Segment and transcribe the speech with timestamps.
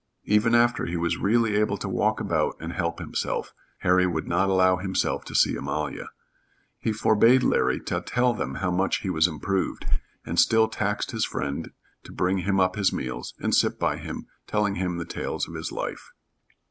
[0.25, 4.49] Even after he was really able to walk about and help himself, Harry would not
[4.49, 6.07] allow himself to see Amalia.
[6.79, 9.85] He forbade Larry to tell them how much he was improved,
[10.25, 11.69] and still taxed his friend
[12.01, 15.53] to bring him up his meals, and sit by him, telling him the tales of
[15.53, 16.09] his life.